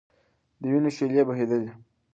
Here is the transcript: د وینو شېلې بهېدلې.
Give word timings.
د 0.61 0.63
وینو 0.71 0.89
شېلې 0.95 1.23
بهېدلې. 1.27 1.71